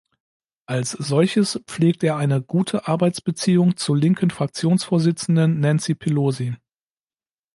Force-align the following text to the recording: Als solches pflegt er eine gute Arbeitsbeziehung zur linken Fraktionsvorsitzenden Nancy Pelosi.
Als 0.65 0.93
solches 0.93 1.59
pflegt 1.67 2.03
er 2.03 2.15
eine 2.17 2.41
gute 2.41 2.87
Arbeitsbeziehung 2.87 3.77
zur 3.77 3.95
linken 3.97 4.31
Fraktionsvorsitzenden 4.31 5.59
Nancy 5.59 5.93
Pelosi. 5.93 6.55